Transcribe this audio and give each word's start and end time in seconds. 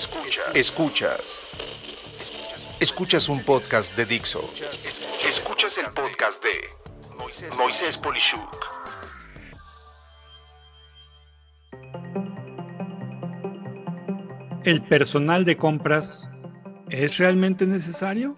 Escuchas. 0.00 0.46
Escuchas. 0.54 1.46
Escuchas 2.80 3.28
un 3.28 3.44
podcast 3.44 3.94
de 3.94 4.06
Dixo. 4.06 4.48
Escuchas 5.28 5.76
el 5.76 5.92
podcast 5.92 6.42
de 6.42 7.52
Moisés 7.58 7.98
Polishuk. 7.98 8.56
¿El 14.64 14.82
personal 14.88 15.44
de 15.44 15.58
compras 15.58 16.30
es 16.88 17.18
realmente 17.18 17.66
necesario? 17.66 18.34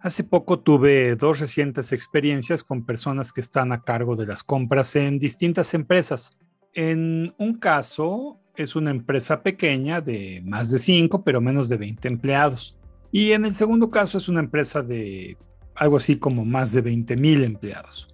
Hace 0.00 0.24
poco 0.24 0.60
tuve 0.60 1.14
dos 1.14 1.40
recientes 1.40 1.92
experiencias 1.92 2.64
con 2.64 2.86
personas 2.86 3.34
que 3.34 3.42
están 3.42 3.72
a 3.72 3.82
cargo 3.82 4.16
de 4.16 4.24
las 4.24 4.42
compras 4.42 4.96
en 4.96 5.18
distintas 5.18 5.74
empresas. 5.74 6.38
En 6.72 7.34
un 7.36 7.58
caso, 7.58 8.40
es 8.58 8.74
una 8.74 8.90
empresa 8.90 9.42
pequeña 9.42 10.00
de 10.00 10.42
más 10.44 10.70
de 10.70 10.80
5, 10.80 11.22
pero 11.22 11.40
menos 11.40 11.68
de 11.68 11.76
20 11.76 12.08
empleados. 12.08 12.76
Y 13.12 13.30
en 13.32 13.44
el 13.44 13.52
segundo 13.52 13.90
caso 13.90 14.18
es 14.18 14.28
una 14.28 14.40
empresa 14.40 14.82
de 14.82 15.38
algo 15.76 15.96
así 15.96 16.16
como 16.16 16.44
más 16.44 16.72
de 16.72 16.80
20 16.80 17.16
mil 17.16 17.44
empleados. 17.44 18.08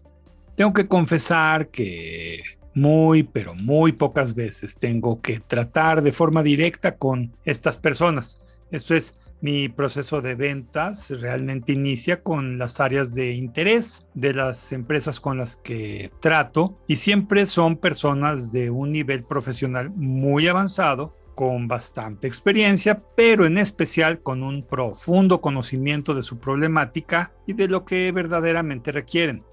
Tengo 0.54 0.74
que 0.74 0.86
confesar 0.86 1.68
que 1.68 2.42
muy, 2.74 3.22
pero 3.22 3.54
muy 3.54 3.92
pocas 3.92 4.34
veces 4.34 4.76
tengo 4.76 5.20
que 5.20 5.40
tratar 5.40 6.02
de 6.02 6.12
forma 6.12 6.42
directa 6.42 6.96
con 6.96 7.34
estas 7.44 7.78
personas. 7.78 8.42
Esto 8.70 8.94
es, 8.94 9.14
mi 9.44 9.68
proceso 9.68 10.22
de 10.22 10.36
ventas 10.36 11.10
realmente 11.10 11.74
inicia 11.74 12.22
con 12.22 12.56
las 12.56 12.80
áreas 12.80 13.14
de 13.14 13.34
interés 13.34 14.08
de 14.14 14.32
las 14.32 14.72
empresas 14.72 15.20
con 15.20 15.36
las 15.36 15.56
que 15.56 16.10
trato 16.18 16.78
y 16.88 16.96
siempre 16.96 17.44
son 17.44 17.76
personas 17.76 18.52
de 18.52 18.70
un 18.70 18.90
nivel 18.90 19.22
profesional 19.22 19.90
muy 19.90 20.48
avanzado 20.48 21.14
con 21.34 21.68
bastante 21.68 22.26
experiencia, 22.26 23.02
pero 23.18 23.44
en 23.44 23.58
especial 23.58 24.22
con 24.22 24.42
un 24.42 24.66
profundo 24.66 25.42
conocimiento 25.42 26.14
de 26.14 26.22
su 26.22 26.38
problemática 26.38 27.34
y 27.46 27.52
de 27.52 27.68
lo 27.68 27.84
que 27.84 28.10
verdaderamente 28.12 28.92
requieren. 28.92 29.44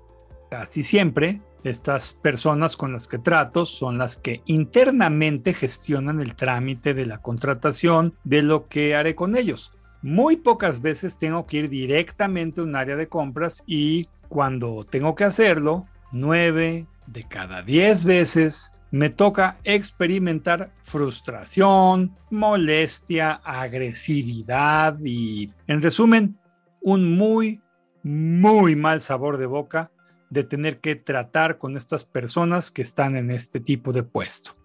Casi 0.49 0.83
siempre, 0.83 1.41
estas 1.65 2.13
personas 2.13 2.77
con 2.77 2.93
las 2.93 3.09
que 3.09 3.19
trato 3.19 3.65
son 3.65 3.97
las 3.97 4.17
que 4.17 4.41
internamente 4.45 5.53
gestionan 5.53 6.21
el 6.21 6.37
trámite 6.37 6.93
de 6.93 7.05
la 7.05 7.21
contratación 7.21 8.15
de 8.23 8.41
lo 8.41 8.69
que 8.69 8.95
haré 8.95 9.15
con 9.15 9.35
ellos. 9.35 9.73
Muy 10.01 10.37
pocas 10.37 10.81
veces 10.81 11.17
tengo 11.17 11.45
que 11.45 11.57
ir 11.57 11.69
directamente 11.69 12.61
a 12.61 12.63
un 12.63 12.75
área 12.75 12.95
de 12.95 13.07
compras 13.07 13.63
y 13.67 14.07
cuando 14.29 14.85
tengo 14.89 15.13
que 15.13 15.25
hacerlo, 15.25 15.85
nueve 16.11 16.87
de 17.05 17.23
cada 17.23 17.61
diez 17.61 18.03
veces 18.03 18.71
me 18.89 19.09
toca 19.09 19.57
experimentar 19.63 20.71
frustración, 20.81 22.15
molestia, 22.29 23.41
agresividad 23.43 24.97
y, 25.03 25.53
en 25.67 25.81
resumen, 25.81 26.37
un 26.81 27.15
muy, 27.15 27.61
muy 28.03 28.75
mal 28.75 29.01
sabor 29.01 29.37
de 29.37 29.45
boca 29.45 29.91
de 30.29 30.43
tener 30.43 30.79
que 30.79 30.95
tratar 30.95 31.57
con 31.57 31.77
estas 31.77 32.05
personas 32.05 32.71
que 32.71 32.81
están 32.81 33.15
en 33.15 33.31
este 33.31 33.59
tipo 33.59 33.91
de 33.93 34.03
puesto. 34.03 34.55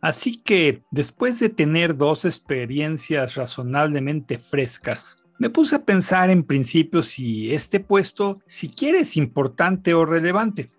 Así 0.00 0.38
que 0.38 0.82
después 0.90 1.40
de 1.40 1.48
tener 1.48 1.96
dos 1.96 2.24
experiencias 2.24 3.34
razonablemente 3.34 4.38
frescas, 4.38 5.18
me 5.38 5.50
puse 5.50 5.76
a 5.76 5.84
pensar 5.84 6.30
en 6.30 6.44
principio 6.44 7.02
si 7.02 7.52
este 7.52 7.80
puesto 7.80 8.40
siquiera 8.46 8.98
es 8.98 9.16
importante 9.16 9.94
o 9.94 10.06
relevante. 10.06 10.70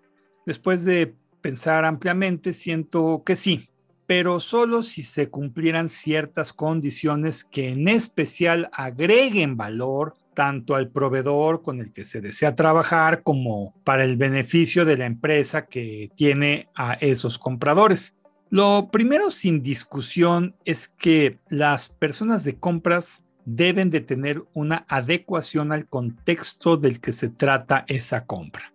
Después 0.46 0.84
de 0.84 1.14
pensar 1.40 1.84
ampliamente, 1.84 2.52
siento 2.52 3.22
que 3.24 3.36
sí, 3.36 3.68
pero 4.06 4.40
solo 4.40 4.82
si 4.82 5.02
se 5.02 5.28
cumplieran 5.28 5.88
ciertas 5.88 6.52
condiciones 6.52 7.44
que 7.44 7.68
en 7.68 7.88
especial 7.88 8.70
agreguen 8.72 9.56
valor 9.56 10.14
tanto 10.34 10.76
al 10.76 10.88
proveedor 10.88 11.62
con 11.62 11.80
el 11.80 11.92
que 11.92 12.04
se 12.04 12.20
desea 12.20 12.54
trabajar 12.54 13.22
como 13.22 13.74
para 13.84 14.04
el 14.04 14.16
beneficio 14.16 14.84
de 14.84 14.96
la 14.96 15.06
empresa 15.06 15.66
que 15.66 16.10
tiene 16.14 16.68
a 16.74 16.94
esos 16.94 17.38
compradores. 17.38 18.16
Lo 18.50 18.88
primero 18.90 19.30
sin 19.30 19.62
discusión 19.62 20.54
es 20.64 20.88
que 20.88 21.38
las 21.48 21.90
personas 21.90 22.44
de 22.44 22.56
compras 22.56 23.22
deben 23.44 23.90
de 23.90 24.00
tener 24.00 24.42
una 24.54 24.84
adecuación 24.88 25.72
al 25.72 25.86
contexto 25.86 26.76
del 26.76 27.00
que 27.00 27.12
se 27.12 27.28
trata 27.28 27.84
esa 27.88 28.24
compra. 28.24 28.72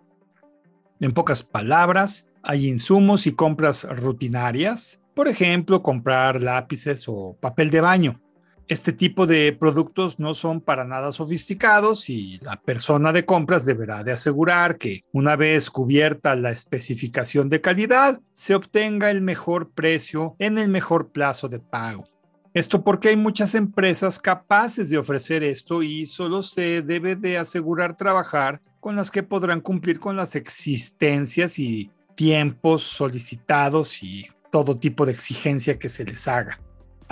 En 1.00 1.14
pocas 1.14 1.44
palabras, 1.44 2.30
hay 2.44 2.68
insumos 2.68 3.26
y 3.26 3.34
compras 3.34 3.84
rutinarias, 3.90 5.00
por 5.14 5.28
ejemplo, 5.28 5.84
comprar 5.84 6.42
lápices 6.42 7.06
o 7.08 7.38
papel 7.40 7.70
de 7.70 7.82
baño. 7.82 8.22
Este 8.68 8.94
tipo 8.94 9.28
de 9.28 9.52
productos 9.52 10.20
no 10.20 10.34
son 10.34 10.62
para 10.62 10.86
nada 10.86 11.12
sofisticados 11.12 12.10
y 12.10 12.40
la 12.42 12.56
persona 12.62 13.12
de 13.12 13.26
compras 13.26 13.66
deberá 13.66 14.04
de 14.04 14.14
asegurar 14.14 14.78
que 14.78 15.02
una 15.12 15.36
vez 15.36 15.70
cubierta 15.70 16.36
la 16.36 16.52
especificación 16.52 17.50
de 17.50 17.60
calidad, 17.60 18.22
se 18.32 18.56
obtenga 18.56 19.12
el 19.12 19.22
mejor 19.22 19.72
precio 19.72 20.36
en 20.40 20.58
el 20.58 20.70
mejor 20.70 21.12
plazo 21.12 21.50
de 21.50 21.60
pago. 21.60 22.06
Esto 22.54 22.84
porque 22.84 23.10
hay 23.10 23.18
muchas 23.18 23.56
empresas 23.56 24.20
capaces 24.20 24.90
de 24.90 24.98
ofrecer 24.98 25.44
esto 25.44 25.84
y 25.84 26.06
solo 26.06 26.44
se 26.44 26.84
debe 26.84 27.16
de 27.16 27.38
asegurar 27.38 27.98
trabajar 27.98 28.62
con 28.80 28.96
las 28.96 29.12
que 29.12 29.24
podrán 29.24 29.60
cumplir 29.60 30.00
con 30.00 30.16
las 30.16 30.36
existencias 30.36 31.58
y 31.58 31.90
tiempos 32.16 32.84
solicitados 32.84 34.04
y 34.04 34.28
todo 34.52 34.78
tipo 34.78 35.06
de 35.06 35.14
exigencia 35.14 35.80
que 35.80 35.90
se 35.90 36.06
les 36.06 36.28
haga. 36.28 36.60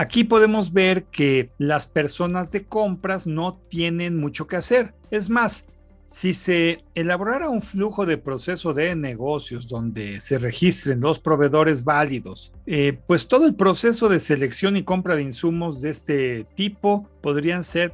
Aquí 0.02 0.24
podemos 0.24 0.74
ver 0.74 1.04
que 1.04 1.52
las 1.60 1.86
personas 1.86 2.52
de 2.52 2.64
compras 2.64 3.28
no 3.28 3.60
tienen 3.70 4.18
mucho 4.18 4.48
que 4.48 4.56
hacer. 4.56 4.96
Es 5.12 5.30
más, 5.30 5.66
si 6.08 6.34
se 6.34 6.84
elaborara 6.96 7.50
un 7.50 7.62
flujo 7.62 8.08
de 8.08 8.18
proceso 8.18 8.74
de 8.74 8.96
negocios 8.96 9.68
donde 9.68 10.20
se 10.20 10.40
registren 10.40 11.02
los 11.02 11.20
proveedores 11.20 11.84
válidos, 11.84 12.52
eh, 12.66 12.98
pues 13.06 13.28
todo 13.28 13.46
el 13.46 13.54
proceso 13.54 14.10
de 14.10 14.20
selección 14.20 14.76
y 14.76 14.82
compra 14.82 15.16
de 15.16 15.22
insumos 15.22 15.82
de 15.82 15.92
este 15.92 16.48
tipo 16.56 17.08
podrían 17.22 17.64
ser 17.64 17.94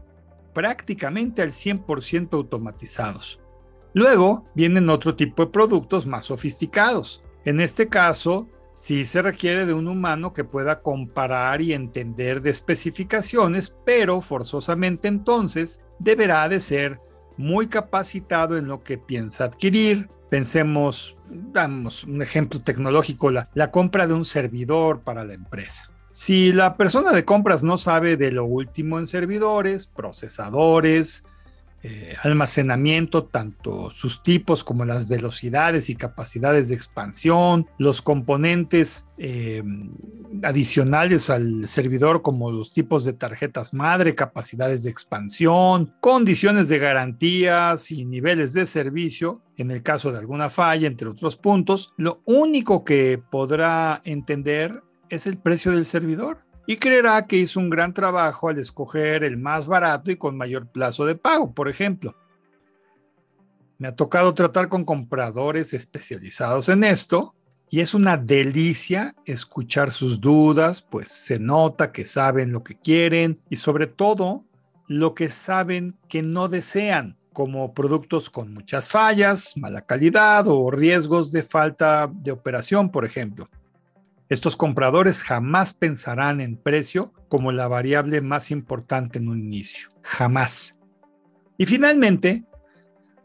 prácticamente 0.54 1.42
al 1.42 1.52
100% 1.52 2.30
automatizados. 2.32 3.42
Luego 3.94 4.46
vienen 4.56 4.88
otro 4.88 5.14
tipo 5.14 5.44
de 5.44 5.52
productos 5.52 6.06
más 6.06 6.24
sofisticados. 6.24 7.22
En 7.44 7.60
este 7.60 7.90
caso, 7.90 8.48
sí 8.78 9.06
se 9.06 9.22
requiere 9.22 9.66
de 9.66 9.74
un 9.74 9.88
humano 9.88 10.34
que 10.34 10.44
pueda 10.44 10.82
comparar 10.82 11.62
y 11.62 11.74
entender 11.74 12.42
de 12.42 12.52
especificaciones, 12.52 13.76
pero 13.86 14.22
forzosamente 14.22 15.08
entonces 15.08 15.82
deberá 16.00 16.48
de 16.48 16.60
ser 16.60 17.02
muy 17.38 17.68
capacitado 17.68 18.56
en 18.58 18.68
lo 18.68 18.84
que 18.84 18.98
piensa 18.98 19.46
adquirir. 19.46 20.10
Pensemos, 20.30 21.18
damos 21.30 22.04
un 22.04 22.22
ejemplo 22.22 22.62
tecnológico, 22.62 23.32
la, 23.32 23.50
la 23.54 23.72
compra 23.72 24.08
de 24.08 24.14
un 24.14 24.26
servidor 24.26 25.02
para 25.02 25.26
la 25.26 25.34
empresa. 25.34 25.92
Si 26.12 26.52
la 26.52 26.78
persona 26.78 27.12
de 27.12 27.26
compras 27.26 27.64
no 27.64 27.78
sabe 27.78 28.16
de 28.16 28.32
lo 28.32 28.46
último 28.46 29.00
en 29.00 29.08
servidores, 29.08 29.88
procesadores, 29.88 31.24
eh, 31.90 32.18
almacenamiento, 32.22 33.24
tanto 33.24 33.92
sus 33.92 34.22
tipos 34.22 34.66
como 34.66 34.84
las 34.84 35.08
velocidades 35.08 35.90
y 35.90 35.96
capacidades 35.96 36.68
de 36.68 36.76
expansión, 36.76 37.68
los 37.78 38.02
componentes 38.02 39.06
eh, 39.18 39.64
adicionales 40.44 41.30
al 41.30 41.66
servidor 41.70 42.24
como 42.24 42.52
los 42.52 42.74
tipos 42.74 43.06
de 43.06 43.14
tarjetas 43.14 43.74
madre, 43.74 44.16
capacidades 44.16 44.84
de 44.84 44.90
expansión, 44.90 45.94
condiciones 46.02 46.68
de 46.68 46.80
garantías 46.80 47.90
y 47.90 48.04
niveles 48.04 48.52
de 48.52 48.66
servicio, 48.66 49.42
en 49.56 49.72
el 49.72 49.82
caso 49.82 50.12
de 50.12 50.18
alguna 50.18 50.50
falla, 50.50 50.88
entre 50.88 51.08
otros 51.08 51.38
puntos, 51.38 51.94
lo 51.96 52.22
único 52.26 52.84
que 52.84 53.18
podrá 53.18 54.02
entender 54.04 54.84
es 55.08 55.26
el 55.26 55.38
precio 55.38 55.72
del 55.72 55.86
servidor 55.86 56.47
y 56.68 56.76
creerá 56.76 57.26
que 57.26 57.38
hizo 57.38 57.62
un 57.62 57.70
gran 57.70 57.94
trabajo 57.94 58.50
al 58.50 58.60
escoger 58.60 59.24
el 59.24 59.38
más 59.38 59.66
barato 59.66 60.12
y 60.12 60.18
con 60.18 60.38
mayor 60.38 60.68
plazo 60.68 61.06
de 61.06 61.16
pago, 61.16 61.54
por 61.54 61.70
ejemplo. 61.70 62.14
Me 63.78 63.88
ha 63.88 63.96
tocado 63.96 64.34
tratar 64.34 64.68
con 64.68 64.84
compradores 64.84 65.74
especializados 65.74 66.68
en 66.68 66.84
esto 66.84 67.34
y 67.70 67.80
es 67.80 67.94
una 67.94 68.18
delicia 68.18 69.16
escuchar 69.26 69.92
sus 69.92 70.20
dudas, 70.20 70.82
pues 70.82 71.10
se 71.10 71.40
nota 71.40 71.94
que 71.94 72.06
saben 72.06 72.52
lo 72.52 72.64
que 72.64 72.78
quieren 72.78 73.40
y 73.50 73.56
sobre 73.56 73.88
todo 73.88 74.44
lo 74.88 75.16
que 75.16 75.30
saben 75.30 75.96
que 76.10 76.22
no 76.22 76.50
desean, 76.50 77.18
como 77.32 77.74
productos 77.74 78.30
con 78.30 78.54
muchas 78.54 78.90
fallas, 78.90 79.56
mala 79.56 79.82
calidad 79.82 80.48
o 80.48 80.70
riesgos 80.70 81.32
de 81.32 81.44
falta 81.44 82.10
de 82.12 82.32
operación, 82.32 82.92
por 82.92 83.06
ejemplo. 83.06 83.50
Estos 84.30 84.58
compradores 84.58 85.24
jamás 85.24 85.74
pensarán 85.74 86.42
en 86.42 86.58
precio 86.58 87.14
como 87.30 87.52
la 87.52 87.68
variable 87.68 88.22
más 88.22 88.52
importante 88.52 89.20
en 89.20 89.30
un 89.30 89.40
inicio. 89.40 89.90
Jamás. 90.02 90.74
Y 91.58 91.66
finalmente, 91.66 92.44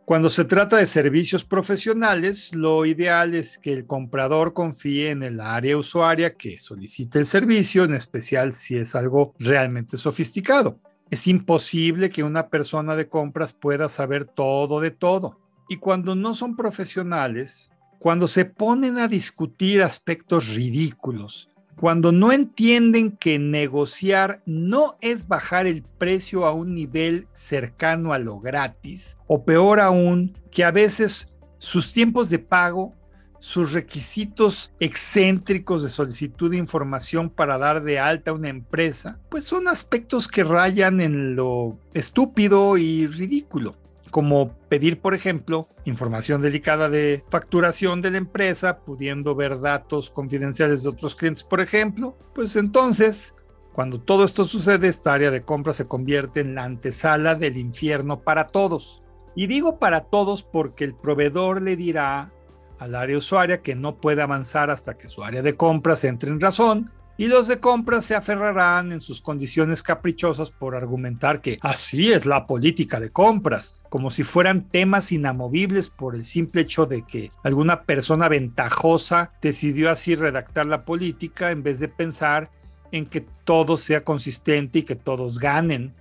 Cuando 0.05 0.31
se 0.31 0.45
trata 0.45 0.79
de 0.79 0.87
servicios 0.87 1.45
profesionales, 1.45 2.53
lo 2.55 2.85
ideal 2.85 3.35
es 3.35 3.57
que 3.57 3.73
el 3.73 3.87
comprador 3.87 4.53
confíe 4.53 5.11
en 5.11 5.23
el 5.23 5.41
área 5.41 5.77
usuaria 5.77 6.35
que 6.35 6.59
solicite 6.59 7.21
el 7.21 7.25
servicio, 7.25 7.85
en 7.85 7.95
especial 7.95 8.53
si 8.53 8.77
es 8.77 8.97
algo 8.97 9.35
realmente 9.39 9.97
sofisticado. 9.97 10.81
Es 11.09 11.29
imposible 11.29 12.11
que 12.11 12.25
una 12.25 12.49
persona 12.49 12.97
de 12.97 13.09
compras 13.09 13.53
pueda 13.53 13.89
saber 13.89 14.25
todo 14.25 14.81
de 14.81 14.91
todo. 14.91 15.39
Y 15.69 15.77
cuando 15.77 16.17
no 16.17 16.35
son 16.35 16.57
profesionales, 16.57 17.71
cuando 18.03 18.27
se 18.27 18.45
ponen 18.45 18.99
a 18.99 19.07
discutir 19.07 19.81
aspectos 19.81 20.57
ridículos, 20.57 21.49
cuando 21.77 22.11
no 22.11 22.33
entienden 22.33 23.13
que 23.13 23.39
negociar 23.39 24.43
no 24.45 24.97
es 25.01 25.29
bajar 25.29 25.69
el 25.69 25.85
precio 25.85 26.45
a 26.45 26.53
un 26.53 26.75
nivel 26.75 27.29
cercano 27.31 28.13
a 28.13 28.19
lo 28.19 28.41
gratis, 28.41 29.19
o 29.29 29.45
peor 29.45 29.79
aún, 29.79 30.37
que 30.51 30.65
a 30.65 30.73
veces 30.73 31.29
sus 31.59 31.93
tiempos 31.93 32.29
de 32.29 32.41
pago, 32.41 32.93
sus 33.39 33.73
requisitos 33.73 34.73
excéntricos 34.81 35.85
de 35.85 35.91
solicitud 35.91 36.51
de 36.51 36.57
información 36.57 37.31
para 37.31 37.57
dar 37.57 37.85
de 37.85 38.01
alta 38.01 38.33
una 38.33 38.49
empresa, 38.49 39.21
pues 39.29 39.45
son 39.45 39.69
aspectos 39.69 40.27
que 40.27 40.43
rayan 40.43 41.01
en 41.01 41.37
lo 41.37 41.79
estúpido 41.95 42.77
y 42.77 43.07
ridículo 43.07 43.77
como 44.13 44.53
pedir, 44.69 45.01
por 45.01 45.15
ejemplo, 45.15 45.69
información 45.87 46.43
delicada 46.43 46.91
de 46.91 47.25
facturación 47.31 48.03
de 48.03 48.11
la 48.11 48.19
empresa, 48.19 48.81
pudiendo 48.81 49.35
ver 49.35 49.59
datos 49.59 50.11
confidenciales 50.11 50.83
de 50.83 50.91
otros 50.91 51.17
clientes, 51.17 51.43
por 51.43 51.63
ejemplo, 51.63 52.19
pues 52.35 52.55
entonces, 52.57 53.35
cuando 53.73 53.99
todo 53.99 54.25
esto 54.25 54.45
sucede, 54.45 54.89
esta 54.89 55.15
área 55.15 55.31
de 55.31 55.43
compra 55.43 55.73
se 55.73 55.89
convierte 55.89 56.41
en 56.41 56.55
la 56.55 56.65
antesala 56.65 57.35
del 57.37 57.57
infierno 57.57 58.21
para 58.21 58.49
todos. 58.49 59.03
Y 59.35 59.47
digo 59.47 59.79
para 59.79 60.03
todos 60.03 60.43
porque 60.43 60.85
el 60.85 60.95
proveedor 60.95 61.63
le 61.63 61.77
dirá 61.77 62.31
al 62.79 62.95
área 62.95 63.17
usuaria 63.17 63.63
que 63.63 63.75
no 63.75 63.97
puede 63.97 64.21
avanzar 64.21 64.69
hasta 64.69 64.99
que 64.99 65.09
su 65.09 65.25
área 65.25 65.41
de 65.41 65.55
compras 65.55 66.05
entre 66.05 66.31
en 66.31 66.39
razón 66.39 66.93
y 67.23 67.29
los 67.29 67.47
de 67.47 67.61
compras 67.61 68.05
se 68.05 68.17
aferrarán 68.17 68.91
en 68.91 69.01
sus 69.01 69.21
condiciones 69.21 69.81
caprichosas 69.85 70.51
por 70.51 70.75
argumentar 70.75 71.41
que 71.41 71.57
así 71.63 72.11
es 72.11 72.27
la 72.27 72.49
política 72.49 72.99
de 72.99 73.11
compras, 73.11 73.81
como 73.89 74.11
si 74.11 74.25
fueran 74.25 74.69
temas 74.69 75.13
inamovibles 75.13 75.89
por 75.89 76.17
el 76.17 76.25
simple 76.25 76.63
hecho 76.63 76.85
de 76.85 77.07
que 77.07 77.31
alguna 77.45 77.85
persona 77.85 78.29
ventajosa 78.29 79.35
decidió 79.41 79.89
así 79.89 80.17
redactar 80.17 80.67
la 80.67 80.85
política 80.85 81.53
en 81.53 81.63
vez 81.63 81.79
de 81.79 81.87
pensar 81.87 82.51
en 82.91 83.07
que 83.07 83.21
todo 83.21 83.77
sea 83.77 84.01
consistente 84.01 84.81
y 84.81 84.83
que 84.83 84.97
todos 84.97 85.39
ganen. 85.39 85.95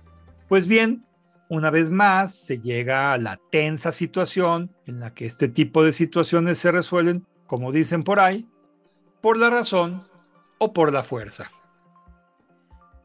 Pues 0.48 0.66
bien, 0.66 1.04
una 1.48 1.70
vez 1.70 1.92
más 1.92 2.34
se 2.34 2.58
llega 2.58 3.12
a 3.12 3.18
la 3.18 3.38
tensa 3.52 3.92
situación 3.92 4.74
en 4.86 4.98
la 4.98 5.14
que 5.14 5.26
este 5.26 5.46
tipo 5.46 5.84
de 5.84 5.92
situaciones 5.92 6.58
se 6.58 6.72
resuelven, 6.72 7.24
como 7.46 7.70
dicen 7.70 8.02
por 8.02 8.18
ahí, 8.18 8.44
por 9.20 9.36
la 9.36 9.50
razón 9.50 10.02
o 10.62 10.72
por 10.72 10.92
la 10.92 11.02
fuerza. 11.02 11.50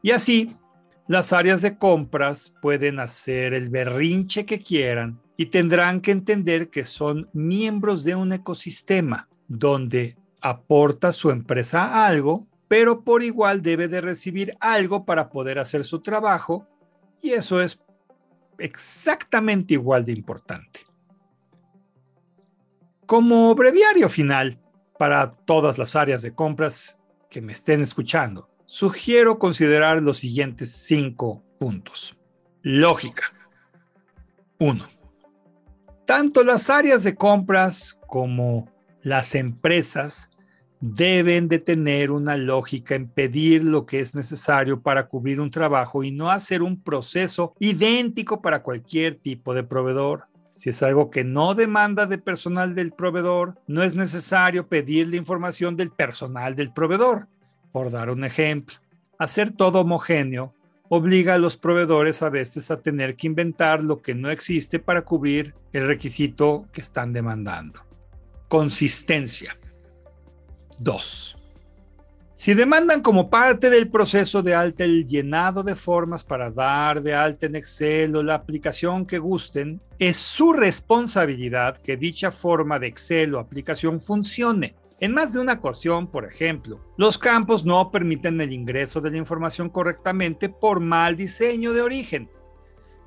Y 0.00 0.12
así, 0.12 0.56
las 1.08 1.32
áreas 1.32 1.60
de 1.60 1.76
compras 1.76 2.54
pueden 2.62 3.00
hacer 3.00 3.52
el 3.52 3.68
berrinche 3.68 4.46
que 4.46 4.62
quieran 4.62 5.20
y 5.36 5.46
tendrán 5.46 6.00
que 6.00 6.12
entender 6.12 6.70
que 6.70 6.84
son 6.84 7.28
miembros 7.32 8.04
de 8.04 8.14
un 8.14 8.32
ecosistema 8.32 9.28
donde 9.48 10.16
aporta 10.40 11.12
su 11.12 11.30
empresa 11.30 12.06
algo, 12.06 12.46
pero 12.68 13.02
por 13.02 13.24
igual 13.24 13.60
debe 13.60 13.88
de 13.88 14.02
recibir 14.02 14.56
algo 14.60 15.04
para 15.04 15.28
poder 15.28 15.58
hacer 15.58 15.82
su 15.82 16.00
trabajo 16.00 16.64
y 17.20 17.30
eso 17.30 17.60
es 17.60 17.82
exactamente 18.58 19.74
igual 19.74 20.04
de 20.04 20.12
importante. 20.12 20.80
Como 23.04 23.52
breviario 23.56 24.08
final 24.08 24.60
para 24.96 25.32
todas 25.32 25.76
las 25.76 25.96
áreas 25.96 26.22
de 26.22 26.32
compras, 26.32 26.97
que 27.28 27.40
me 27.40 27.52
estén 27.52 27.82
escuchando, 27.82 28.48
sugiero 28.66 29.38
considerar 29.38 30.02
los 30.02 30.18
siguientes 30.18 30.72
cinco 30.72 31.42
puntos. 31.58 32.16
Lógica. 32.62 33.32
1. 34.58 34.86
Tanto 36.06 36.42
las 36.42 36.70
áreas 36.70 37.02
de 37.04 37.14
compras 37.14 37.98
como 38.06 38.68
las 39.02 39.34
empresas 39.34 40.30
deben 40.80 41.48
de 41.48 41.58
tener 41.58 42.10
una 42.10 42.36
lógica 42.36 42.94
en 42.94 43.08
pedir 43.08 43.64
lo 43.64 43.84
que 43.84 44.00
es 44.00 44.14
necesario 44.14 44.80
para 44.80 45.08
cubrir 45.08 45.40
un 45.40 45.50
trabajo 45.50 46.04
y 46.04 46.12
no 46.12 46.30
hacer 46.30 46.62
un 46.62 46.82
proceso 46.82 47.54
idéntico 47.58 48.40
para 48.40 48.62
cualquier 48.62 49.16
tipo 49.16 49.54
de 49.54 49.64
proveedor. 49.64 50.24
Si 50.58 50.70
es 50.70 50.82
algo 50.82 51.08
que 51.08 51.22
no 51.22 51.54
demanda 51.54 52.06
de 52.06 52.18
personal 52.18 52.74
del 52.74 52.90
proveedor, 52.90 53.54
no 53.68 53.84
es 53.84 53.94
necesario 53.94 54.66
pedir 54.66 55.06
la 55.06 55.14
información 55.14 55.76
del 55.76 55.92
personal 55.92 56.56
del 56.56 56.72
proveedor. 56.72 57.28
Por 57.70 57.92
dar 57.92 58.10
un 58.10 58.24
ejemplo, 58.24 58.74
hacer 59.20 59.52
todo 59.52 59.82
homogéneo 59.82 60.52
obliga 60.88 61.34
a 61.34 61.38
los 61.38 61.56
proveedores 61.56 62.22
a 62.22 62.28
veces 62.28 62.72
a 62.72 62.80
tener 62.80 63.14
que 63.14 63.28
inventar 63.28 63.84
lo 63.84 64.02
que 64.02 64.16
no 64.16 64.30
existe 64.30 64.80
para 64.80 65.02
cubrir 65.02 65.54
el 65.72 65.86
requisito 65.86 66.66
que 66.72 66.80
están 66.80 67.12
demandando. 67.12 67.86
Consistencia. 68.48 69.54
2. 70.80 71.36
Si 72.38 72.54
demandan 72.54 73.02
como 73.02 73.30
parte 73.30 73.68
del 73.68 73.90
proceso 73.90 74.44
de 74.44 74.54
alta 74.54 74.84
el 74.84 75.08
llenado 75.08 75.64
de 75.64 75.74
formas 75.74 76.22
para 76.22 76.52
dar 76.52 77.02
de 77.02 77.12
alta 77.12 77.46
en 77.46 77.56
Excel 77.56 78.14
o 78.14 78.22
la 78.22 78.36
aplicación 78.36 79.06
que 79.06 79.18
gusten, 79.18 79.80
es 79.98 80.18
su 80.18 80.52
responsabilidad 80.52 81.78
que 81.78 81.96
dicha 81.96 82.30
forma 82.30 82.78
de 82.78 82.86
Excel 82.86 83.34
o 83.34 83.40
aplicación 83.40 84.00
funcione. 84.00 84.76
En 85.00 85.14
más 85.14 85.32
de 85.32 85.40
una 85.40 85.54
ocasión, 85.54 86.06
por 86.06 86.26
ejemplo, 86.26 86.80
los 86.96 87.18
campos 87.18 87.64
no 87.64 87.90
permiten 87.90 88.40
el 88.40 88.52
ingreso 88.52 89.00
de 89.00 89.10
la 89.10 89.16
información 89.16 89.68
correctamente 89.68 90.48
por 90.48 90.78
mal 90.78 91.16
diseño 91.16 91.72
de 91.72 91.82
origen, 91.82 92.30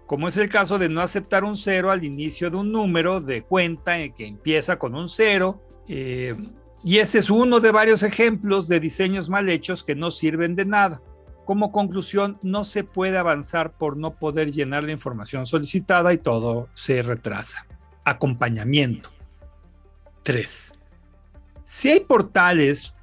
como 0.08 0.28
es 0.28 0.36
el 0.36 0.50
caso 0.50 0.78
de 0.78 0.90
no 0.90 1.00
aceptar 1.00 1.46
un 1.46 1.56
cero 1.56 1.90
al 1.90 2.04
inicio 2.04 2.50
de 2.50 2.58
un 2.58 2.74
número 2.74 3.22
de 3.22 3.44
cuenta 3.44 3.94
que 4.10 4.28
empieza 4.28 4.78
con 4.78 4.94
un 4.94 5.08
cero. 5.08 5.62
Eh, 5.88 6.36
y 6.84 6.98
ese 6.98 7.20
es 7.20 7.30
uno 7.30 7.60
de 7.60 7.72
varios 7.72 8.04
ejemplos 8.04 8.68
de 8.68 8.80
diseños 8.80 9.30
mal 9.30 9.50
hechos 9.50 9.84
que 9.84 9.96
no 9.96 10.12
sirven 10.12 10.56
de 10.56 10.66
nada. 10.66 11.02
Como 11.46 11.72
conclusión, 11.72 12.40
no 12.42 12.64
se 12.64 12.84
puede 12.84 13.18
avanzar 13.18 13.78
por 13.78 13.98
no 13.98 14.16
poder 14.16 14.52
llenar 14.52 14.84
la 14.84 14.92
información 14.92 15.46
solicitada 15.46 16.14
y 16.14 16.18
todo 16.18 16.70
se 16.74 17.02
retrasa. 17.02 17.68
Acompañamiento. 18.04 19.10
3. 20.24 20.74
Si 21.66 21.90
hay 21.90 22.00
portales 22.02 22.94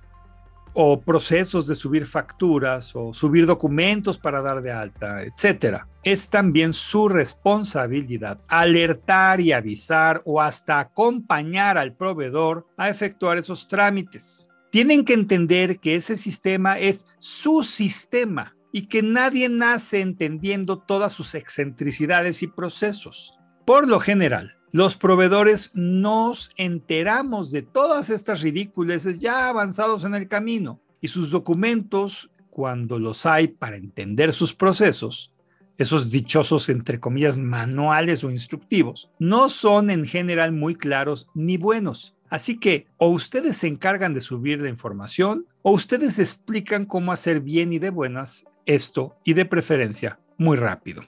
o 0.80 1.00
procesos 1.00 1.66
de 1.66 1.74
subir 1.74 2.06
facturas 2.06 2.94
o 2.94 3.12
subir 3.12 3.46
documentos 3.46 4.16
para 4.16 4.40
dar 4.40 4.62
de 4.62 4.70
alta, 4.70 5.24
etcétera. 5.24 5.88
Es 6.04 6.30
también 6.30 6.72
su 6.72 7.08
responsabilidad 7.08 8.38
alertar 8.46 9.40
y 9.40 9.50
avisar 9.50 10.22
o 10.24 10.40
hasta 10.40 10.78
acompañar 10.78 11.78
al 11.78 11.96
proveedor 11.96 12.64
a 12.76 12.88
efectuar 12.88 13.38
esos 13.38 13.66
trámites. 13.66 14.46
Tienen 14.70 15.04
que 15.04 15.14
entender 15.14 15.80
que 15.80 15.96
ese 15.96 16.16
sistema 16.16 16.78
es 16.78 17.06
su 17.18 17.64
sistema 17.64 18.54
y 18.72 18.86
que 18.86 19.02
nadie 19.02 19.48
nace 19.48 20.00
entendiendo 20.00 20.78
todas 20.78 21.12
sus 21.12 21.34
excentricidades 21.34 22.44
y 22.44 22.46
procesos. 22.46 23.36
Por 23.66 23.88
lo 23.88 23.98
general, 23.98 24.57
los 24.70 24.96
proveedores 24.96 25.70
nos 25.74 26.50
enteramos 26.56 27.50
de 27.50 27.62
todas 27.62 28.10
estas 28.10 28.42
ridículas 28.42 29.18
ya 29.18 29.48
avanzados 29.48 30.04
en 30.04 30.14
el 30.14 30.28
camino 30.28 30.80
y 31.00 31.08
sus 31.08 31.30
documentos, 31.30 32.30
cuando 32.50 32.98
los 32.98 33.24
hay 33.24 33.48
para 33.48 33.76
entender 33.76 34.32
sus 34.32 34.52
procesos, 34.52 35.32
esos 35.78 36.10
dichosos 36.10 36.68
entre 36.68 36.98
comillas 36.98 37.38
manuales 37.38 38.24
o 38.24 38.30
instructivos, 38.30 39.10
no 39.18 39.48
son 39.48 39.90
en 39.90 40.04
general 40.04 40.52
muy 40.52 40.74
claros 40.74 41.30
ni 41.34 41.56
buenos. 41.56 42.16
Así 42.28 42.58
que 42.58 42.88
o 42.98 43.08
ustedes 43.08 43.58
se 43.58 43.68
encargan 43.68 44.12
de 44.12 44.20
subir 44.20 44.60
la 44.60 44.68
información 44.68 45.46
o 45.62 45.70
ustedes 45.70 46.18
explican 46.18 46.84
cómo 46.84 47.12
hacer 47.12 47.40
bien 47.40 47.72
y 47.72 47.78
de 47.78 47.90
buenas 47.90 48.44
esto 48.66 49.16
y 49.24 49.32
de 49.32 49.46
preferencia 49.46 50.18
muy 50.36 50.56
rápido. 50.58 51.04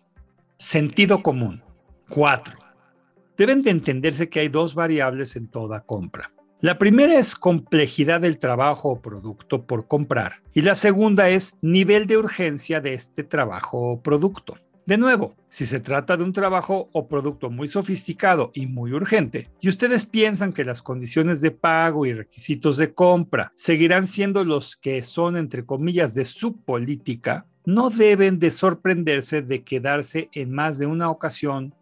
Sentido 0.57 1.21
común. 1.23 1.63
4 2.09 2.70
deben 3.41 3.63
de 3.63 3.71
entenderse 3.71 4.29
que 4.29 4.41
hay 4.41 4.49
dos 4.49 4.75
variables 4.75 5.35
en 5.35 5.49
toda 5.49 5.81
compra. 5.81 6.31
La 6.61 6.77
primera 6.77 7.19
es 7.19 7.35
complejidad 7.35 8.21
del 8.21 8.39
trabajo 8.39 8.91
o 8.91 9.01
producto 9.01 9.65
por 9.65 9.89
comprar 9.89 10.43
y 10.53 10.61
la 10.61 10.75
segunda 10.75 11.31
es 11.31 11.57
nivel 11.63 12.07
de 12.07 12.19
urgencia 12.19 12.83
de 12.83 12.93
este 12.93 13.25
trabajo 13.25 13.93
o 13.93 14.03
producto. 14.03 14.59
De 14.85 14.99
nuevo, 14.99 15.37
si 15.49 15.65
se 15.65 15.81
trata 15.81 16.19
de 16.19 16.25
un 16.25 16.35
trabajo 16.35 16.91
o 16.93 17.09
producto 17.09 17.49
muy 17.49 17.67
sofisticado 17.67 18.51
y 18.53 18.67
muy 18.67 18.93
urgente, 18.93 19.49
y 19.59 19.71
ustedes 19.71 20.05
piensan 20.05 20.53
que 20.53 20.65
las 20.65 20.83
condiciones 20.83 21.41
de 21.41 21.51
pago 21.51 22.05
y 22.05 22.13
requisitos 22.13 22.77
de 22.77 22.93
compra 22.93 23.53
seguirán 23.55 24.07
siendo 24.07 24.45
los 24.45 24.77
que 24.77 25.03
son, 25.03 25.39
entre 25.39 25.65
comillas, 25.65 26.13
de 26.15 26.27
su 26.27 26.59
política, 26.61 27.47
no 27.65 27.89
deben 27.89 28.39
de 28.39 28.51
sorprenderse 28.51 29.41
de 29.41 29.63
quedarse 29.63 30.29
en 30.35 30.53
más 30.53 30.79
de 30.79 30.85
una 30.85 31.09
ocasión 31.09 31.75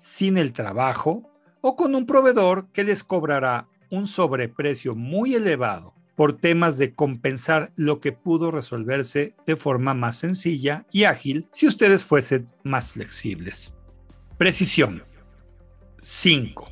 sin 0.00 0.38
el 0.38 0.54
trabajo 0.54 1.30
o 1.60 1.76
con 1.76 1.94
un 1.94 2.06
proveedor 2.06 2.68
que 2.72 2.84
les 2.84 3.04
cobrará 3.04 3.68
un 3.90 4.06
sobreprecio 4.06 4.94
muy 4.94 5.34
elevado 5.34 5.92
por 6.16 6.32
temas 6.32 6.78
de 6.78 6.94
compensar 6.94 7.70
lo 7.76 8.00
que 8.00 8.12
pudo 8.12 8.50
resolverse 8.50 9.34
de 9.46 9.56
forma 9.56 9.92
más 9.92 10.16
sencilla 10.16 10.86
y 10.90 11.04
ágil 11.04 11.48
si 11.52 11.66
ustedes 11.66 12.04
fuesen 12.04 12.46
más 12.62 12.92
flexibles. 12.92 13.74
Precisión. 14.38 15.02
5. 16.00 16.68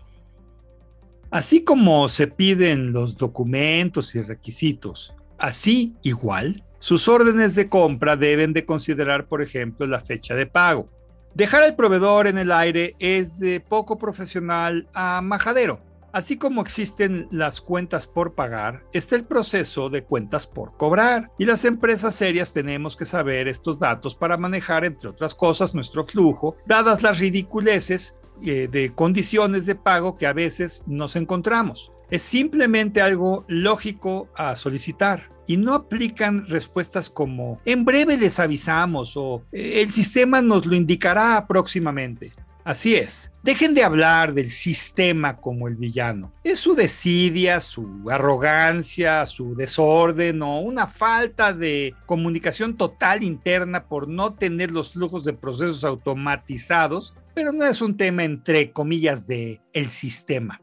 Así 1.30 1.64
como 1.64 2.08
se 2.08 2.28
piden 2.28 2.92
los 2.92 3.18
documentos 3.18 4.14
y 4.14 4.22
requisitos, 4.22 5.14
así 5.36 5.96
igual, 6.02 6.64
sus 6.78 7.08
órdenes 7.08 7.54
de 7.54 7.68
compra 7.68 8.16
deben 8.16 8.54
de 8.54 8.64
considerar, 8.64 9.28
por 9.28 9.42
ejemplo, 9.42 9.86
la 9.86 10.00
fecha 10.00 10.34
de 10.34 10.46
pago. 10.46 10.88
Dejar 11.34 11.62
al 11.62 11.76
proveedor 11.76 12.26
en 12.26 12.38
el 12.38 12.50
aire 12.50 12.96
es 12.98 13.38
de 13.38 13.60
poco 13.60 13.98
profesional 13.98 14.88
a 14.94 15.20
majadero. 15.22 15.80
Así 16.10 16.38
como 16.38 16.62
existen 16.62 17.28
las 17.30 17.60
cuentas 17.60 18.06
por 18.06 18.34
pagar, 18.34 18.82
está 18.92 19.14
el 19.14 19.24
proceso 19.24 19.90
de 19.90 20.04
cuentas 20.04 20.46
por 20.46 20.76
cobrar. 20.76 21.30
Y 21.38 21.44
las 21.44 21.64
empresas 21.64 22.14
serias 22.14 22.54
tenemos 22.54 22.96
que 22.96 23.04
saber 23.04 23.46
estos 23.46 23.78
datos 23.78 24.14
para 24.14 24.38
manejar, 24.38 24.84
entre 24.84 25.10
otras 25.10 25.34
cosas, 25.34 25.74
nuestro 25.74 26.04
flujo, 26.04 26.56
dadas 26.66 27.02
las 27.02 27.18
ridiculeces 27.18 28.16
eh, 28.42 28.68
de 28.70 28.94
condiciones 28.94 29.66
de 29.66 29.74
pago 29.74 30.16
que 30.16 30.26
a 30.26 30.32
veces 30.32 30.82
nos 30.86 31.14
encontramos. 31.14 31.92
Es 32.10 32.22
simplemente 32.22 33.02
algo 33.02 33.44
lógico 33.48 34.28
a 34.34 34.56
solicitar 34.56 35.30
y 35.46 35.56
no 35.56 35.74
aplican 35.74 36.46
respuestas 36.46 37.10
como 37.10 37.60
en 37.64 37.84
breve 37.84 38.16
les 38.16 38.38
avisamos 38.38 39.16
o 39.16 39.42
eh, 39.52 39.82
el 39.82 39.90
sistema 39.90 40.40
nos 40.42 40.66
lo 40.66 40.76
indicará 40.76 41.46
próximamente. 41.46 42.32
Así 42.68 42.96
es, 42.96 43.32
dejen 43.42 43.72
de 43.72 43.82
hablar 43.82 44.34
del 44.34 44.50
sistema 44.50 45.38
como 45.38 45.68
el 45.68 45.76
villano. 45.76 46.34
Es 46.44 46.58
su 46.58 46.74
desidia, 46.74 47.62
su 47.62 48.10
arrogancia, 48.10 49.24
su 49.24 49.54
desorden 49.54 50.42
o 50.42 50.60
una 50.60 50.86
falta 50.86 51.54
de 51.54 51.94
comunicación 52.04 52.76
total 52.76 53.22
interna 53.22 53.86
por 53.86 54.06
no 54.06 54.34
tener 54.34 54.70
los 54.70 54.92
flujos 54.92 55.24
de 55.24 55.32
procesos 55.32 55.82
automatizados, 55.82 57.14
pero 57.34 57.52
no 57.52 57.64
es 57.64 57.80
un 57.80 57.96
tema 57.96 58.24
entre 58.24 58.70
comillas 58.70 59.26
de 59.26 59.62
el 59.72 59.88
sistema. 59.88 60.60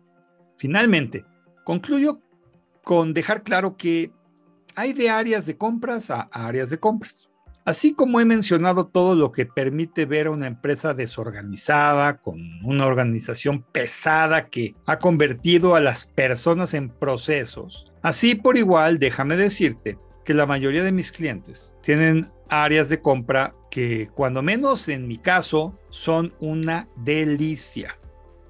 Finalmente, 0.58 1.26
concluyo 1.66 2.22
con 2.86 3.14
dejar 3.14 3.44
claro 3.44 3.76
que 3.76 4.14
hay 4.76 4.94
de 4.94 5.10
áreas 5.10 5.46
de 5.46 5.58
compras 5.58 6.10
a 6.10 6.30
áreas 6.32 6.70
de 6.70 6.80
compras. 6.80 7.32
Así 7.66 7.96
como 7.96 8.22
he 8.22 8.26
mencionado 8.26 8.86
todo 8.86 9.16
lo 9.16 9.32
que 9.32 9.48
permite 9.48 10.06
ver 10.06 10.28
a 10.28 10.32
una 10.32 10.46
empresa 10.46 10.94
desorganizada, 10.94 12.20
con 12.20 12.40
una 12.64 12.86
organización 12.86 13.64
pesada 13.64 14.50
que 14.50 14.76
ha 14.86 15.00
convertido 15.00 15.76
a 15.76 15.82
las 15.82 16.06
personas 16.06 16.76
en 16.76 16.90
procesos, 16.90 17.92
así 18.04 18.36
por 18.36 18.58
igual 18.58 19.00
déjame 19.00 19.36
decirte 19.36 19.98
que 20.24 20.36
la 20.36 20.46
mayoría 20.46 20.84
de 20.84 20.92
mis 20.92 21.12
clientes 21.12 21.76
tienen 21.82 22.32
áreas 22.50 22.88
de 22.90 23.02
compra 23.02 23.56
que 23.72 24.10
cuando 24.14 24.44
menos 24.44 24.88
en 24.88 25.08
mi 25.08 25.18
caso 25.18 25.80
son 25.90 26.36
una 26.40 26.88
delicia. 26.98 27.98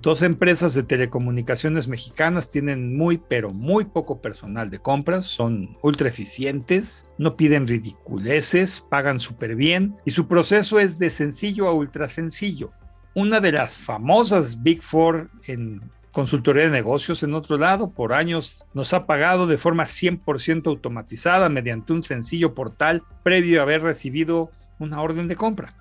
Dos 0.06 0.22
empresas 0.22 0.76
de 0.76 0.84
telecomunicaciones 0.84 1.88
mexicanas 1.88 2.48
tienen 2.48 2.96
muy, 2.96 3.18
pero 3.18 3.50
muy 3.52 3.86
poco 3.86 4.22
personal 4.22 4.70
de 4.70 4.78
compras, 4.78 5.26
son 5.26 5.80
ultra 5.82 6.08
eficientes, 6.08 7.10
no 7.18 7.36
piden 7.36 7.68
ridiculeces, 7.68 8.82
pagan 8.82 9.20
súper 9.20 9.56
bien 9.56 9.96
y 10.06 10.12
su 10.12 10.28
proceso 10.28 10.80
es 10.80 11.00
de 11.00 11.10
sencillo 11.10 11.68
a 11.68 11.74
ultra 11.74 12.08
sencillo. 12.08 12.72
Una 13.16 13.40
de 13.40 13.54
las 13.54 13.80
famosas 13.80 14.62
Big 14.62 14.84
Four 14.84 15.32
en 15.48 15.82
consultoría 16.12 16.66
de 16.66 16.70
negocios 16.70 17.24
en 17.24 17.34
otro 17.34 17.58
lado, 17.58 17.90
por 17.90 18.14
años 18.14 18.64
nos 18.76 18.94
ha 18.94 19.08
pagado 19.08 19.48
de 19.48 19.58
forma 19.58 19.86
100% 19.86 20.68
automatizada 20.68 21.50
mediante 21.50 21.94
un 21.94 22.04
sencillo 22.04 22.54
portal 22.54 23.02
previo 23.24 23.60
a 23.60 23.64
haber 23.64 23.82
recibido 23.82 24.52
una 24.78 25.02
orden 25.02 25.28
de 25.28 25.36
compra. 25.36 25.74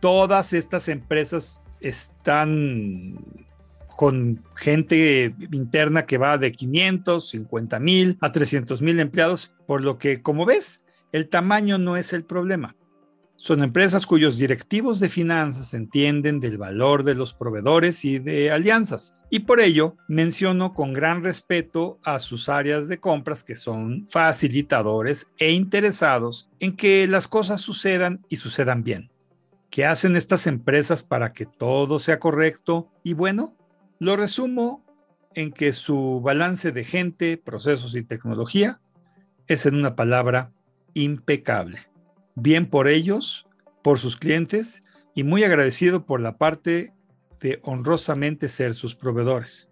Todas 0.00 0.54
estas 0.54 0.88
empresas 0.88 1.60
están 1.82 3.18
con 3.98 4.44
gente 4.54 5.34
interna 5.50 6.06
que 6.06 6.18
va 6.18 6.38
de 6.38 6.52
500, 6.52 7.30
50 7.30 7.80
mil 7.80 8.16
a 8.20 8.30
300 8.30 8.80
mil 8.80 9.00
empleados, 9.00 9.52
por 9.66 9.82
lo 9.82 9.98
que, 9.98 10.22
como 10.22 10.46
ves, 10.46 10.84
el 11.10 11.28
tamaño 11.28 11.78
no 11.78 11.96
es 11.96 12.12
el 12.12 12.22
problema. 12.22 12.76
Son 13.34 13.60
empresas 13.60 14.06
cuyos 14.06 14.38
directivos 14.38 15.00
de 15.00 15.08
finanzas 15.08 15.74
entienden 15.74 16.38
del 16.38 16.58
valor 16.58 17.02
de 17.02 17.16
los 17.16 17.34
proveedores 17.34 18.04
y 18.04 18.20
de 18.20 18.52
alianzas. 18.52 19.16
Y 19.30 19.40
por 19.40 19.58
ello 19.58 19.96
menciono 20.06 20.74
con 20.74 20.92
gran 20.92 21.24
respeto 21.24 21.98
a 22.04 22.20
sus 22.20 22.48
áreas 22.48 22.86
de 22.86 23.00
compras 23.00 23.42
que 23.42 23.56
son 23.56 24.06
facilitadores 24.06 25.26
e 25.38 25.50
interesados 25.50 26.48
en 26.60 26.76
que 26.76 27.08
las 27.08 27.26
cosas 27.26 27.60
sucedan 27.60 28.24
y 28.28 28.36
sucedan 28.36 28.84
bien. 28.84 29.10
¿Qué 29.70 29.84
hacen 29.84 30.14
estas 30.14 30.46
empresas 30.46 31.02
para 31.02 31.32
que 31.32 31.46
todo 31.46 31.98
sea 31.98 32.20
correcto 32.20 32.92
y 33.02 33.14
bueno? 33.14 33.57
Lo 33.98 34.16
resumo 34.16 34.84
en 35.34 35.52
que 35.52 35.72
su 35.72 36.20
balance 36.20 36.72
de 36.72 36.84
gente, 36.84 37.36
procesos 37.36 37.94
y 37.96 38.02
tecnología 38.02 38.80
es 39.46 39.66
en 39.66 39.74
una 39.74 39.96
palabra 39.96 40.52
impecable. 40.94 41.80
Bien 42.34 42.68
por 42.68 42.88
ellos, 42.88 43.46
por 43.82 43.98
sus 43.98 44.16
clientes 44.16 44.84
y 45.14 45.24
muy 45.24 45.42
agradecido 45.42 46.06
por 46.06 46.20
la 46.20 46.38
parte 46.38 46.92
de 47.40 47.60
honrosamente 47.62 48.48
ser 48.48 48.74
sus 48.74 48.94
proveedores. 48.94 49.68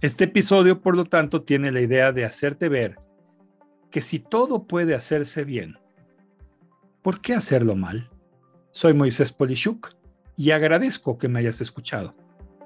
Este 0.00 0.24
episodio, 0.24 0.82
por 0.82 0.96
lo 0.96 1.06
tanto, 1.06 1.42
tiene 1.42 1.70
la 1.70 1.80
idea 1.80 2.12
de 2.12 2.24
hacerte 2.24 2.68
ver 2.68 2.98
que 3.90 4.02
si 4.02 4.18
todo 4.18 4.66
puede 4.66 4.94
hacerse 4.94 5.44
bien, 5.44 5.78
¿por 7.00 7.20
qué 7.20 7.32
hacerlo 7.32 7.76
mal? 7.76 8.10
Soy 8.70 8.92
Moisés 8.92 9.32
Polishuk 9.32 9.94
y 10.36 10.50
agradezco 10.50 11.16
que 11.16 11.28
me 11.28 11.38
hayas 11.38 11.60
escuchado. 11.60 12.14